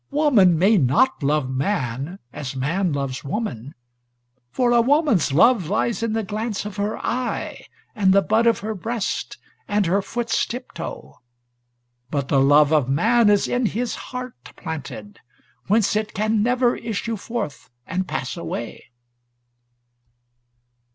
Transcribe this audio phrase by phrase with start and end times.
[0.09, 3.75] Woman may not love man as man loves woman,
[4.49, 8.61] for a woman's love lies in the glance of her eye, and the bud of
[8.61, 9.37] her breast,
[9.67, 11.19] and her foot's tip toe,
[12.09, 15.19] but the love of man is in his heart planted,
[15.67, 18.85] whence it can never issue forth and pass away."